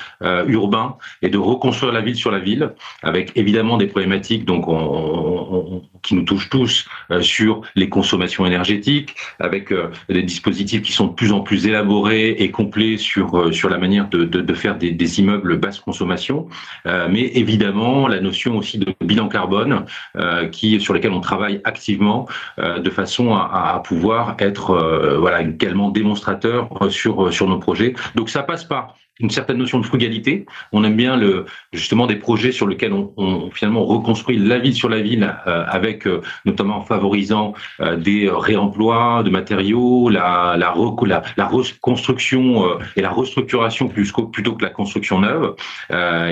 urbains 0.48 0.98
et 1.22 1.30
de 1.30 1.38
reconstruire 1.38 1.94
la 1.94 2.02
ville 2.02 2.16
sur 2.16 2.32
la 2.32 2.40
ville, 2.40 2.74
avec 3.04 3.32
évidemment 3.36 3.78
des 3.78 3.88
problématiques 3.88 4.46
donc 4.46 4.68
on, 4.68 5.82
qui 6.04 6.16
nous 6.16 6.24
touchent 6.24 6.50
tous 6.50 6.88
sur 7.22 7.62
les 7.76 7.90
consommations 7.90 8.46
énergétiques, 8.46 9.16
avec 9.40 9.74
des 10.10 10.24
dispositifs 10.24 10.82
qui 10.82 10.92
sont 10.92 11.08
de 11.08 11.14
plus 11.14 11.32
en 11.32 11.42
plus 11.42 11.66
élaborés 11.68 12.30
et 12.30 12.52
complets 12.52 12.98
sur 12.98 13.54
sur 13.54 13.70
la 13.70 13.78
manière 13.78 14.10
de, 14.10 14.24
de, 14.24 14.42
de 14.42 14.54
faire 14.54 14.78
des, 14.78 14.92
des 14.92 15.20
immeubles 15.20 15.58
basse 15.58 15.80
consommation, 15.80 16.48
euh, 16.86 17.08
mais 17.10 17.26
évidemment 17.36 18.08
la 18.08 18.20
notion 18.20 18.58
aussi 18.58 18.78
de 18.78 18.94
bilan 19.02 19.28
carbone 19.28 19.86
euh, 20.18 20.48
qui 20.48 20.80
sur 20.80 20.94
lesquels 20.94 21.12
on 21.12 21.22
travaille 21.22 21.62
activement 21.64 22.28
euh, 22.60 22.80
de 22.80 22.90
façon 22.90 23.34
à, 23.36 23.74
à 23.76 23.80
pouvoir 23.80 24.36
être 24.40 25.18
voilà 25.20 25.42
également 25.42 25.90
démonstrateur 25.90 26.70
sur 26.90 27.34
sur 27.34 27.48
nos 27.48 27.60
projets. 27.60 27.94
Donc 28.16 28.30
ça 28.30 28.44
passe 28.44 28.64
par 28.64 28.96
une 29.20 29.30
certaine 29.30 29.58
notion 29.58 29.80
de 29.80 29.86
frugalité. 29.86 30.46
On 30.72 30.84
aime 30.84 30.96
bien 30.96 31.20
justement 31.72 32.08
des 32.08 32.16
projets 32.16 32.52
sur 32.52 32.68
lesquels 32.68 32.94
on, 32.94 33.52
finalement 33.52 33.86
reconstruit 33.86 34.38
la 34.38 34.58
ville 34.58 34.74
sur 34.74 34.90
la 34.90 35.02
ville, 35.02 35.36
euh, 35.48 35.64
avec 35.68 36.08
euh, 36.08 36.22
notamment 36.46 36.78
en 36.78 36.86
favorisant 36.86 37.54
euh, 37.80 37.96
des 37.96 38.30
réemplois 38.32 39.22
de 39.24 39.30
matériaux, 39.30 40.10
la, 40.10 40.74
reconstruction 40.74 42.80
et 42.96 43.02
la 43.02 43.12
restructuration 43.12 43.88
plutôt 43.88 44.56
que 44.56 44.64
la 44.64 44.72
construction 44.72 45.20
neuve. 45.20 45.56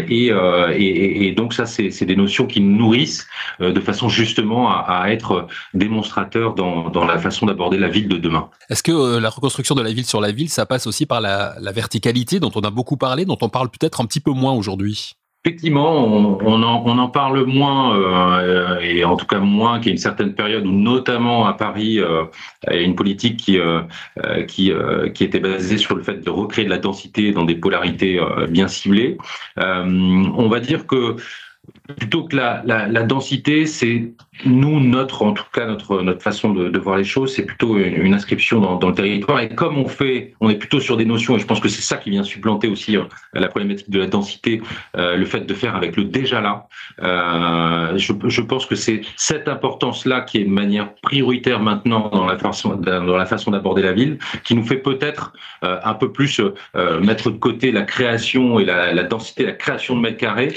Et, 0.10 1.34
donc 1.36 1.54
ça, 1.54 1.66
c'est 1.66 2.06
des 2.06 2.16
notions 2.16 2.48
qui 2.48 2.62
nous 2.62 2.78
nourrissent 2.78 3.28
de 3.60 3.80
façon 3.80 4.10
justement 4.10 4.72
à, 4.72 5.06
être 5.10 5.48
démonstrateurs 5.74 6.56
dans, 6.56 7.06
la 7.06 7.20
façon 7.20 7.46
d'aborder 7.46 7.78
la 7.78 7.90
ville 7.90 8.08
de 8.08 8.18
demain. 8.18 8.50
Est-ce 8.70 8.84
que 8.84 9.20
la 9.20 9.30
reconstruction 9.30 9.76
de 9.76 9.82
la 9.82 9.92
ville 9.92 10.06
sur 10.06 10.22
la 10.22 10.32
ville, 10.32 10.50
ça 10.50 10.66
passe 10.66 10.88
aussi 10.88 11.06
par 11.06 11.22
la, 11.22 11.56
la 11.60 11.72
verticalité 11.72 12.40
dont 12.40 12.52
on 12.56 12.64
beaucoup 12.72 12.98
parlé, 12.98 13.26
dont 13.26 13.38
on 13.42 13.50
parle 13.50 13.70
peut-être 13.70 14.02
un 14.02 14.06
petit 14.06 14.20
peu 14.20 14.32
moins 14.32 14.54
aujourd'hui 14.54 15.16
Effectivement, 15.44 16.06
on, 16.06 16.62
en, 16.62 16.84
on, 16.86 16.98
en, 17.00 17.08
parle 17.10 17.46
moins, 17.46 17.98
euh, 17.98 18.80
et 18.80 19.04
en 19.04 19.18
tout 19.18 19.26
cas 19.26 19.40
moins 19.40 19.80
qu'il 19.80 19.94
une 19.94 19.98
certaine 19.98 20.36
période 20.36 20.68
où, 20.68 20.72
notamment 20.72 21.48
à 21.48 21.54
Paris, 21.54 22.00
euh, 22.00 22.26
il 22.70 22.76
y 22.76 22.78
a 22.78 22.82
une 22.84 22.94
politique 22.94 23.38
qui, 23.38 23.58
euh, 23.58 23.82
qui, 24.48 24.72
qui 25.16 25.24
était 25.24 25.40
basée 25.40 25.80
sur 25.80 25.96
le 25.96 26.04
fait 26.04 26.24
de 26.24 26.30
recréer 26.30 26.66
de 26.66 26.70
la 26.70 26.78
densité 26.78 27.32
dans 27.32 27.44
des 27.44 27.56
polarités 27.56 28.20
bien 28.50 28.68
ciblées. 28.68 29.18
On 29.58 30.48
va 30.48 30.60
dire 30.60 30.86
que 30.86 31.16
plutôt 31.96 32.26
que 32.26 32.36
la, 32.36 32.64
la, 32.66 33.04
densité, 33.04 33.66
c'est 33.66 34.14
nous, 34.46 34.80
notre, 34.80 35.24
en 35.24 35.34
tout 35.34 35.46
cas, 35.54 35.66
notre, 35.66 36.02
notre 36.02 36.22
façon 36.22 36.54
de, 36.54 36.80
voir 36.80 36.98
les 36.98 37.04
choses, 37.04 37.34
c'est 37.34 37.46
plutôt 37.46 37.78
une, 37.78 38.14
inscription 38.14 38.60
dans, 38.60 38.76
dans, 38.78 38.90
le 38.90 38.96
territoire. 38.96 39.40
Et 39.40 39.50
comme 39.50 39.78
on 39.78 39.88
fait, 39.88 40.34
on 40.40 40.50
est 40.50 40.56
plutôt 40.56 40.80
sur 40.80 40.98
des 40.98 41.06
notions, 41.06 41.36
et 41.36 41.40
je 41.40 41.46
pense 41.46 41.60
que 41.60 41.70
c'est 41.70 41.82
ça 41.82 41.98
qui 41.98 42.10
vient 42.10 42.24
supplanter 42.24 42.68
aussi 42.68 42.98
euh, 42.98 43.04
la 43.34 43.48
problématique 43.48 43.90
de 43.90 44.00
la 44.00 44.08
densité, 44.08 44.62
euh, 44.98 45.16
le 45.16 45.26
fait 45.26 45.42
de 45.42 45.54
faire 45.54 45.76
avec 45.76 45.96
le 45.96 46.06
déjà 46.06 46.42
là. 46.42 46.68
Euh, 47.02 47.98
je, 47.98 48.14
je, 48.26 48.42
pense 48.42 48.66
que 48.66 48.76
c'est 48.76 49.02
cette 49.16 49.48
importance-là 49.48 50.22
qui 50.22 50.40
est 50.40 50.46
de 50.46 50.50
manière 50.50 50.94
prioritaire 51.02 51.60
maintenant 51.60 52.10
dans 52.10 52.26
la 52.26 52.38
façon, 52.38 52.76
dans 52.76 53.18
la 53.18 53.26
façon 53.26 53.52
d'aborder 53.52 53.82
la 53.82 53.94
ville, 53.94 54.18
qui 54.44 54.56
nous 54.56 54.66
fait 54.66 54.78
peut-être 54.78 55.34
un 55.62 55.94
peu 55.94 56.12
plus 56.12 56.42
mettre 57.02 57.30
de 57.30 57.38
côté 57.38 57.72
la 57.72 57.84
création 57.84 58.60
et 58.60 58.66
la, 58.66 59.04
densité, 59.04 59.46
la 59.46 59.52
création 59.54 59.96
de 59.96 60.02
mètres 60.02 60.18
carrés. 60.18 60.54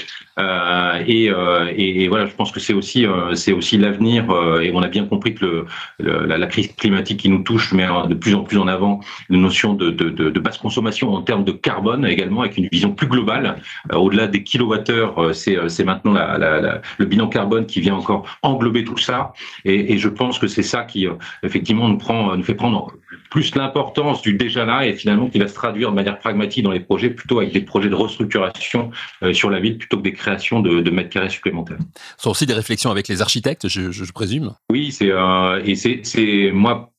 Et, 1.27 2.03
et, 2.03 2.07
voilà, 2.07 2.25
je 2.25 2.33
pense 2.33 2.51
que 2.51 2.59
c'est 2.59 2.73
aussi, 2.73 3.05
c'est 3.33 3.53
aussi 3.53 3.77
l'avenir, 3.77 4.29
euh, 4.29 4.61
et 4.61 4.71
on 4.73 4.81
a 4.81 4.87
bien 4.87 5.05
compris 5.05 5.33
que 5.33 5.65
le, 5.99 6.25
la, 6.25 6.37
la, 6.37 6.47
crise 6.47 6.73
climatique 6.75 7.21
qui 7.21 7.29
nous 7.29 7.43
touche 7.43 7.73
met 7.73 7.87
de 8.07 8.15
plus 8.15 8.35
en 8.35 8.43
plus 8.43 8.57
en 8.57 8.67
avant 8.67 8.99
une 9.29 9.41
notion 9.41 9.73
de, 9.73 9.89
de, 9.89 10.09
de, 10.09 10.29
de 10.29 10.39
basse 10.39 10.57
consommation 10.57 11.13
en 11.13 11.21
termes 11.21 11.43
de 11.43 11.51
carbone 11.51 12.05
également, 12.05 12.41
avec 12.41 12.57
une 12.57 12.67
vision 12.71 12.91
plus 12.91 13.07
globale. 13.07 13.61
Euh, 13.91 13.97
au-delà 13.97 14.27
des 14.27 14.43
kilowattheures, 14.43 15.19
euh, 15.19 15.33
c'est 15.33 15.83
maintenant 15.83 16.13
la, 16.13 16.37
la, 16.37 16.81
le 16.97 17.05
bilan 17.05 17.27
carbone 17.27 17.65
qui 17.65 17.81
vient 17.81 17.95
encore 17.95 18.25
englober 18.41 18.83
tout 18.83 18.97
ça. 18.97 19.33
Et, 19.63 19.93
et 19.93 19.97
je 19.97 20.09
pense 20.09 20.39
que 20.39 20.47
c'est 20.47 20.63
ça 20.63 20.83
qui, 20.83 21.07
effectivement, 21.43 21.87
nous, 21.87 21.97
prend, 21.97 22.35
nous 22.35 22.43
fait 22.43 22.55
prendre 22.55 22.91
plus 23.35 23.53
l'importance 23.55 24.21
du 24.21 24.31
déjà 24.33 24.63
là 24.63 24.85
et 24.85 24.93
finalement 24.93 25.27
qui 25.27 25.39
va 25.39 25.49
se 25.49 25.53
traduire 25.53 25.89
de 25.89 25.95
manière 25.95 26.17
pragmatique 26.19 26.63
dans 26.63 26.71
les 26.71 26.79
projets, 26.79 27.09
plutôt 27.09 27.39
avec 27.39 27.51
des 27.51 27.59
projets 27.59 27.89
de 27.89 27.95
restructuration 27.95 28.91
sur 29.33 29.49
la 29.49 29.59
ville 29.59 29.77
plutôt 29.77 29.97
que 29.97 30.03
des 30.03 30.13
créations 30.13 30.61
de, 30.61 30.79
de 30.79 30.89
mètres 30.89 31.09
carrés 31.09 31.29
supplémentaires. 31.29 31.79
Ce 32.15 32.23
sont 32.23 32.29
aussi 32.29 32.45
des 32.45 32.53
réflexions 32.53 32.91
avec 32.91 33.09
les 33.09 33.21
architectes 33.21 33.67
je, 33.67 33.91
je, 33.91 34.11
présume. 34.13 34.53
Oui, 34.69 34.93
c'est 34.93 35.11
euh, 35.11 35.61
et 35.65 35.75
c'est 35.75 36.51
moi 36.53 36.93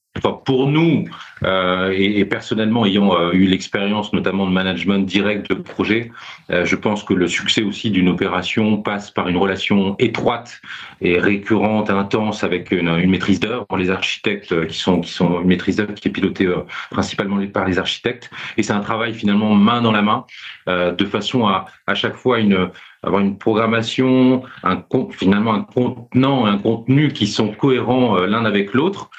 pour 0.44 0.68
nous, 0.68 1.04
euh, 1.44 1.92
et, 1.94 2.24
personnellement 2.24 2.86
ayant 2.86 3.18
euh, 3.18 3.32
eu 3.32 3.46
l'expérience 3.46 4.12
notamment 4.12 4.46
de 4.46 4.52
management 4.52 5.06
direct 5.06 5.50
de 5.50 5.54
projet, 5.54 6.10
euh, 6.50 6.64
je 6.64 6.76
pense 6.76 7.02
que 7.02 7.14
le 7.14 7.28
succès 7.28 7.62
aussi 7.62 7.90
d'une 7.90 8.08
opération 8.08 8.78
passe 8.78 9.10
par 9.10 9.28
une 9.28 9.36
relation 9.36 9.96
étroite 9.98 10.60
et 11.00 11.18
récurrente, 11.18 11.90
intense 11.90 12.44
avec 12.44 12.70
une, 12.70 13.06
maîtrise 13.06 13.40
d'œuvre. 13.40 13.66
Les 13.76 13.90
architectes 13.90 14.66
qui 14.66 14.78
sont 14.78 15.00
qui 15.00 15.12
sont 15.12 15.40
une 15.42 15.48
maîtrise 15.48 15.76
d'œuvre 15.76 15.94
qui 15.94 16.08
est 16.08 16.10
pilotée 16.10 16.48
principalement 16.90 17.44
par 17.48 17.66
les 17.66 17.78
architectes, 17.78 18.30
et 18.56 18.62
c'est 18.62 18.72
un 18.72 18.80
travail 18.80 19.12
finalement 19.14 19.54
main 19.54 19.82
dans 19.82 19.92
la 19.92 20.02
main, 20.02 20.24
de 20.66 21.04
façon 21.04 21.46
à 21.46 21.66
à 21.86 21.94
chaque 21.94 22.16
fois 22.16 22.40
une 22.40 22.70
avoir 23.06 23.22
une 23.22 23.38
programmation, 23.38 24.42
un 24.62 24.84
finalement 25.10 25.54
un 25.54 25.62
contenant, 25.62 26.44
un 26.44 26.58
contenu 26.58 27.12
qui 27.12 27.26
sont 27.26 27.52
cohérents 27.52 28.16
l'un 28.18 28.44
avec 28.44 28.74
l'autre. 28.74 29.10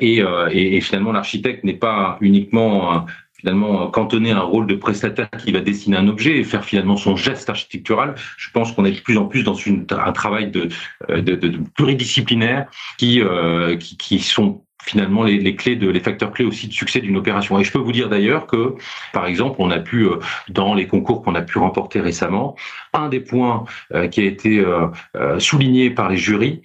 Et, 0.00 0.18
et, 0.18 0.76
et, 0.76 0.80
finalement, 0.80 1.12
l'architecte 1.12 1.64
n'est 1.64 1.74
pas 1.74 2.18
uniquement 2.20 3.06
finalement 3.44 3.88
cantonner 3.90 4.30
un 4.30 4.40
rôle 4.40 4.66
de 4.66 4.74
prestataire 4.74 5.28
qui 5.38 5.52
va 5.52 5.60
dessiner 5.60 5.98
un 5.98 6.08
objet 6.08 6.38
et 6.38 6.44
faire 6.44 6.64
finalement 6.64 6.96
son 6.96 7.14
geste 7.14 7.50
architectural. 7.50 8.14
Je 8.38 8.48
pense 8.50 8.72
qu'on 8.72 8.86
est 8.86 8.92
de 8.92 9.00
plus 9.00 9.18
en 9.18 9.26
plus 9.26 9.44
dans 9.44 9.52
une, 9.52 9.86
un 9.90 10.12
travail 10.12 10.50
de, 10.50 10.68
de, 11.10 11.20
de, 11.20 11.34
de 11.34 11.58
pluridisciplinaire 11.74 12.66
qui, 12.96 13.20
euh, 13.20 13.76
qui, 13.76 13.98
qui 13.98 14.18
sont 14.20 14.63
finalement 14.84 15.22
les, 15.22 15.38
les, 15.38 15.56
clés 15.56 15.76
de 15.76 15.88
les 15.88 16.00
facteurs 16.00 16.30
clés 16.30 16.44
aussi 16.44 16.68
de 16.68 16.72
succès 16.72 17.00
d'une 17.00 17.16
opération. 17.16 17.58
Et 17.58 17.64
je 17.64 17.72
peux 17.72 17.78
vous 17.78 17.92
dire 17.92 18.08
d'ailleurs 18.08 18.46
que, 18.46 18.74
par 19.12 19.26
exemple, 19.26 19.56
on 19.58 19.70
a 19.70 19.78
pu 19.78 20.04
euh, 20.04 20.18
dans 20.48 20.74
les 20.74 20.86
concours 20.86 21.22
qu'on 21.22 21.34
a 21.34 21.42
pu 21.42 21.58
remporter 21.58 22.00
récemment, 22.00 22.54
un 22.92 23.08
des 23.08 23.20
points 23.20 23.64
euh, 23.92 24.08
qui 24.08 24.20
a 24.20 24.24
été 24.24 24.58
euh, 24.60 25.38
souligné 25.38 25.90
par 25.90 26.08
les 26.08 26.16
jurys 26.16 26.60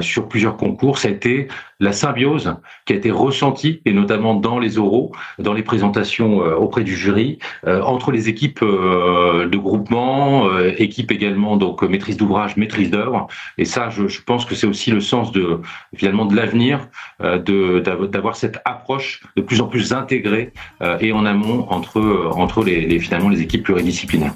sur 0.00 0.28
plusieurs 0.28 0.56
concours, 0.56 0.98
ça 0.98 1.08
a 1.08 1.10
été 1.10 1.48
la 1.80 1.92
symbiose 1.92 2.56
qui 2.86 2.92
a 2.92 2.96
été 2.96 3.10
ressentie, 3.10 3.80
et 3.84 3.92
notamment 3.92 4.34
dans 4.34 4.58
les 4.58 4.78
oraux, 4.78 5.12
dans 5.38 5.52
les 5.52 5.62
présentations 5.62 6.38
auprès 6.38 6.82
du 6.82 6.96
jury, 6.96 7.38
entre 7.66 8.10
les 8.10 8.28
équipes 8.28 8.60
de 8.62 9.56
groupement, 9.56 10.58
équipes 10.60 11.12
également 11.12 11.56
donc 11.56 11.82
maîtrise 11.82 12.16
d'ouvrage, 12.16 12.56
maîtrise 12.56 12.90
d'œuvre. 12.90 13.28
Et 13.58 13.64
ça, 13.64 13.90
je, 13.90 14.08
je 14.08 14.22
pense 14.22 14.44
que 14.44 14.54
c'est 14.54 14.66
aussi 14.66 14.90
le 14.90 15.00
sens 15.00 15.30
de 15.32 15.60
finalement 15.94 16.26
de 16.26 16.34
l'avenir 16.34 16.88
d'avoir 17.36 18.36
cette 18.36 18.58
approche 18.64 19.22
de 19.36 19.42
plus 19.42 19.60
en 19.60 19.66
plus 19.66 19.92
intégrée 19.92 20.52
euh, 20.82 20.98
et 21.00 21.12
en 21.12 21.26
amont 21.26 21.66
entre, 21.68 21.98
euh, 21.98 22.30
entre 22.32 22.64
les, 22.64 22.86
les, 22.86 22.98
finalement 22.98 23.28
les 23.28 23.42
équipes 23.42 23.64
pluridisciplinaires. 23.64 24.34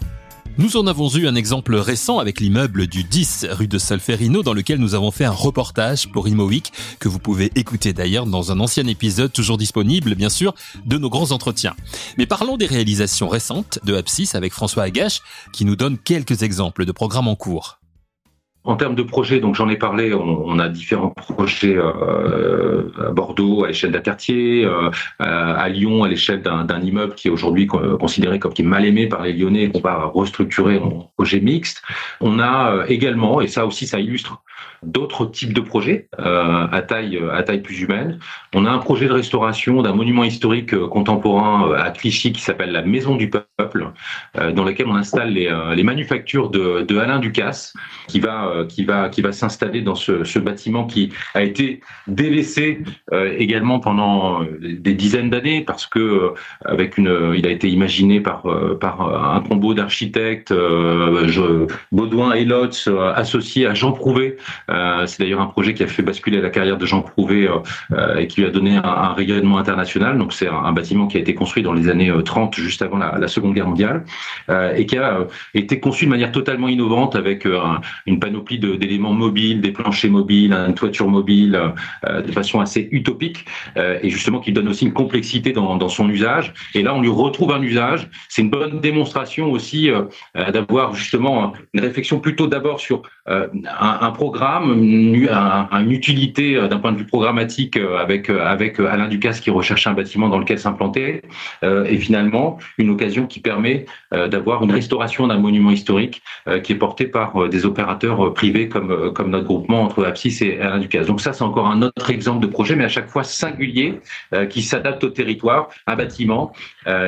Nous 0.59 0.77
en 0.77 0.87
avons 0.87 1.09
eu 1.09 1.27
un 1.27 1.35
exemple 1.35 1.75
récent 1.75 2.19
avec 2.19 2.39
l'immeuble 2.39 2.87
du 2.87 3.05
10 3.05 3.47
rue 3.53 3.69
de 3.69 3.79
Solferino 3.79 4.43
dans 4.43 4.53
lequel 4.53 4.79
nous 4.79 4.95
avons 4.95 5.11
fait 5.11 5.25
un 5.25 5.31
reportage 5.31 6.09
pour 6.09 6.29
ImoWeek 6.29 6.71
que 6.99 7.09
vous 7.09 7.19
pouvez 7.19 7.51
écouter 7.55 7.95
d'ailleurs 7.95 8.27
dans 8.27 8.53
un 8.53 8.61
ancien 8.61 8.87
épisode 8.87 9.33
toujours 9.33 9.57
disponible 9.57 10.15
bien 10.15 10.29
sûr 10.29 10.55
de 10.85 10.99
nos 10.99 11.09
grands 11.09 11.31
entretiens. 11.31 11.75
Mais 12.19 12.27
parlons 12.27 12.59
des 12.59 12.67
réalisations 12.67 13.29
récentes 13.29 13.79
de 13.85 13.97
Apsis 13.97 14.29
avec 14.35 14.53
François 14.53 14.83
Agache 14.83 15.23
qui 15.55 15.65
nous 15.65 15.75
donne 15.75 15.97
quelques 15.97 16.43
exemples 16.43 16.85
de 16.85 16.93
programmes 16.93 17.29
en 17.29 17.35
cours. 17.35 17.79
En 18.65 18.77
termes 18.77 18.95
de 18.95 19.03
projets, 19.03 19.41
donc 19.41 19.57
j'en 19.57 19.69
ai 19.69 19.77
parlé, 19.77 20.15
on, 20.15 20.59
a 20.61 20.69
différents 20.69 21.11
projets 21.11 21.77
euh, 21.77 22.93
à 23.09 23.11
Bordeaux 23.11 23.65
à 23.65 23.69
l'échelle 23.69 23.91
d'un 23.91 24.01
quartier, 24.01 24.65
euh, 24.65 24.89
à 25.19 25.69
Lyon 25.69 26.05
à 26.05 26.09
l'échelle 26.09 26.43
d'un 26.43 26.81
immeuble 26.81 27.17
qui 27.17 27.27
est 27.27 27.31
aujourd'hui 27.31 27.67
considéré 27.67 28.39
comme 28.39 28.53
qui 28.53 28.63
est 28.63 28.65
mal 28.65 28.85
aimé 28.85 29.09
par 29.09 29.23
les 29.23 29.33
Lyonnais, 29.33 29.69
qu'on 29.71 29.81
va 29.81 30.05
restructurer 30.15 30.79
en 30.79 31.11
projet 31.17 31.41
mixte. 31.41 31.83
On 32.21 32.39
a 32.39 32.73
euh, 32.73 32.85
également, 32.87 33.41
et 33.41 33.49
ça 33.49 33.67
aussi 33.67 33.89
ça 33.89 33.99
illustre 33.99 34.41
d'autres 34.83 35.27
types 35.27 35.53
de 35.53 35.61
projets 35.61 36.09
euh, 36.19 36.67
à 36.71 36.83
taille 36.83 37.21
à 37.33 37.43
taille 37.43 37.63
plus 37.63 37.81
humaine. 37.81 38.19
On 38.55 38.65
a 38.65 38.71
un 38.71 38.79
projet 38.79 39.07
de 39.07 39.13
restauration 39.13 39.83
d'un 39.83 39.95
monument 39.95 40.25
historique 40.25 40.75
euh, 40.75 40.89
contemporain 40.89 41.69
euh, 41.69 41.83
à 41.83 41.91
Clichy 41.91 42.33
qui 42.33 42.41
s'appelle 42.41 42.73
la 42.73 42.83
Maison 42.83 43.17
du 43.17 43.31
Peuple, 43.31 43.91
dans 44.35 44.65
lequel 44.65 44.87
on 44.89 44.97
installe 44.97 45.31
les, 45.31 45.51
les 45.75 45.83
manufactures 45.83 46.51
de, 46.51 46.99
Alain 46.99 47.19
Ducasse, 47.19 47.75
qui 48.09 48.21
va 48.21 48.65
qui 48.69 48.85
va 48.85 49.09
qui 49.09 49.23
va 49.23 49.33
s'installer 49.33 49.83
dans 49.83 49.95
ce, 49.95 50.39
bâtiment 50.39 50.87
qui 50.87 51.13
a 51.35 51.43
été 51.43 51.81
délaissé 52.07 52.83
également 53.13 53.79
pendant 53.79 54.41
des 54.61 54.95
dizaines 54.95 55.31
d'années 55.31 55.63
parce 55.63 55.87
que 55.87 56.35
il 56.99 57.47
a 57.47 57.51
été 57.51 57.69
imaginé 57.69 58.21
par 58.21 58.45
par 58.81 59.35
un 59.35 59.41
combo 59.41 59.75
d'architectes 59.75 60.53
Baudouin 61.93 62.33
et 62.33 62.45
Lotz 62.45 62.89
associés 63.15 63.67
à 63.67 63.75
Jean 63.75 63.93
Prouvé 63.93 64.37
euh, 64.72 64.72
c'est 65.07 65.21
d'ailleurs 65.21 65.41
un 65.41 65.47
projet 65.47 65.75
qui 65.75 65.83
a 65.83 65.87
fait 65.87 66.03
basculer 66.03 66.41
la 66.41 66.51
carrière 66.51 66.77
de 66.77 66.87
Jean 66.87 67.03
Prouvé 67.03 67.47
euh, 67.47 67.59
euh, 67.93 68.17
et 68.17 68.27
qui 68.27 68.41
lui 68.41 68.47
a 68.47 68.51
donné 68.51 68.77
un, 68.77 69.13
rayonnement 69.13 69.59
international. 69.59 70.19
Donc 70.19 70.33
c'est 70.33 70.49
un, 70.49 70.73
bâtiment 70.73 71.07
qui 71.07 71.17
a 71.17 71.21
été 71.21 71.35
construit 71.35 71.63
dans 71.63 71.73
les 71.73 71.89
années 71.89 72.13
30, 72.25 72.57
juste 72.57 72.83
avant 72.83 72.99
la, 72.99 73.29
Seconde 73.29 73.55
Guerre 73.55 73.69
mondiale, 73.69 74.05
et 74.77 74.85
qui 74.85 74.97
a 74.99 75.27
été 75.55 75.81
conçu 75.81 76.05
de 76.05 76.11
manière 76.11 76.33
totalement 76.33 76.69
innovante 76.69 77.17
avec 77.17 77.47
une 78.07 78.21
panoplie 78.21 78.59
d'éléments 78.59 79.13
mobiles, 79.13 79.61
des 79.61 79.71
planchers 79.71 80.11
mobiles, 80.11 80.53
une 80.53 80.75
toiture 80.75 81.09
mobile, 81.09 81.59
de 82.05 82.33
façon 82.33 82.61
assez 82.61 82.89
utopique, 82.93 83.47
et 83.77 84.11
justement 84.11 84.41
qui 84.41 84.53
donne 84.53 84.69
aussi 84.69 84.85
une 84.85 84.93
complexité 84.93 85.53
dans, 85.53 85.77
dans, 85.77 85.89
son 85.89 86.09
usage. 86.09 86.53
Et 86.75 86.83
là, 86.83 86.95
on 86.95 87.01
lui 87.01 87.09
retrouve 87.09 87.53
un 87.53 87.63
usage. 87.63 88.09
C'est 88.29 88.43
une 88.43 88.51
bonne 88.51 88.81
démonstration 88.81 89.51
aussi 89.51 89.91
d'avoir 90.35 90.95
justement 90.95 91.53
une 91.73 91.81
réflexion 91.81 92.19
plutôt 92.21 92.47
d'abord 92.47 92.81
sur 92.81 93.03
un, 93.27 93.49
un 94.01 94.11
programme 94.11 94.73
une, 94.73 95.91
utilité 95.91 96.57
euh, 96.57 96.67
d'un 96.67 96.79
point 96.79 96.91
de 96.91 96.99
vue 96.99 97.07
programmatique 97.07 97.77
euh, 97.77 97.97
avec 97.97 98.29
euh, 98.29 98.43
Alain 98.91 99.07
Ducasse 99.07 99.39
qui 99.41 99.51
recherche 99.51 99.87
un 99.87 99.93
bâtiment 99.93 100.29
dans 100.29 100.39
lequel 100.39 100.59
s'implanter 100.59 101.23
et 101.63 101.97
finalement 101.99 102.59
une 102.79 102.91
occasion 102.91 103.27
qui 103.27 103.41
permet 103.41 103.87
d'avoir 104.11 104.63
une 104.63 104.71
restauration 104.71 105.27
d'un 105.27 105.39
monument 105.39 105.71
historique 105.71 106.23
qui 106.63 106.73
est 106.73 106.77
porté 106.77 107.07
par 107.07 107.49
des 107.49 107.65
opérateurs 107.65 108.33
privés 108.35 108.69
comme 108.69 109.31
notre 109.31 109.45
groupement 109.45 109.83
entre 109.83 110.05
Apsis 110.05 110.39
et 110.43 110.61
Alain 110.61 110.79
Ducasse. 110.79 111.07
Donc 111.07 111.21
ça 111.21 111.33
c'est 111.33 111.45
encore 111.45 111.67
un 111.69 111.83
autre 111.83 112.11
exemple 112.11 112.41
de 112.41 112.47
projet 112.51 112.77
mais 112.77 112.85
à 112.85 112.89
chaque 112.89 113.09
fois 113.09 113.25
singulier 113.25 114.01
qui 114.51 114.63
s'adapte 114.63 115.05
au 115.05 115.11
territoire, 115.11 115.69
un 115.87 115.97
bâtiment 115.97 116.53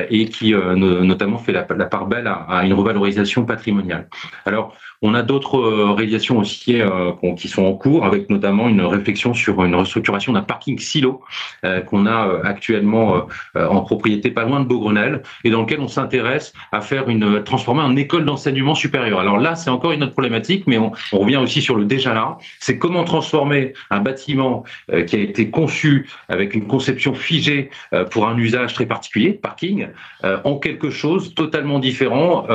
et 0.09 0.29
qui 0.29 0.53
notamment 0.53 1.37
fait 1.37 1.51
la, 1.51 1.65
la 1.75 1.85
part 1.85 2.07
belle 2.07 2.27
à, 2.27 2.45
à 2.49 2.65
une 2.65 2.73
revalorisation 2.73 3.45
patrimoniale. 3.45 4.07
Alors 4.45 4.75
on 5.05 5.13
a 5.13 5.21
d'autres 5.21 5.59
euh, 5.59 5.91
réalisations 5.91 6.39
aussi 6.39 6.81
euh, 6.81 7.11
qui 7.37 7.47
sont 7.47 7.63
en 7.63 7.73
cours, 7.73 8.05
avec 8.05 8.29
notamment 8.31 8.67
une 8.67 8.81
réflexion 8.81 9.35
sur 9.35 9.63
une 9.63 9.75
restructuration 9.75 10.33
d'un 10.33 10.41
parking 10.41 10.79
silo 10.79 11.21
euh, 11.63 11.81
qu'on 11.81 12.07
a 12.07 12.41
actuellement 12.43 13.27
en 13.55 13.81
propriété 13.81 14.31
pas 14.31 14.43
loin 14.43 14.59
de 14.59 14.65
Beaugrenelle 14.65 15.21
et 15.43 15.49
dans 15.49 15.61
lequel 15.61 15.79
on 15.79 15.87
s'intéresse 15.87 16.53
à 16.71 16.81
faire 16.81 17.07
une 17.09 17.43
transformer 17.43 17.81
en 17.81 17.95
école 17.95 18.25
d'enseignement 18.25 18.73
supérieur. 18.73 19.19
Alors 19.19 19.37
là, 19.37 19.55
c'est 19.55 19.69
encore 19.69 19.91
une 19.91 20.03
autre 20.03 20.13
problématique, 20.13 20.63
mais 20.65 20.77
on, 20.77 20.91
revient 21.11 21.37
aussi 21.37 21.61
sur 21.61 21.75
le 21.75 21.85
déjà 21.85 22.13
là. 22.13 22.37
C'est 22.59 22.77
comment 22.77 23.03
transformer 23.03 23.73
un 23.89 23.99
bâtiment 23.99 24.63
qui 25.07 25.15
a 25.15 25.19
été 25.19 25.49
conçu 25.49 26.09
avec 26.29 26.55
une 26.55 26.67
conception 26.67 27.13
figée 27.13 27.69
pour 28.11 28.27
un 28.27 28.37
usage 28.37 28.73
très 28.73 28.85
particulier, 28.85 29.31
parking, 29.33 29.87
en 30.23 30.57
quelque 30.57 30.89
chose 30.89 31.35
totalement 31.35 31.79
différent 31.79 32.47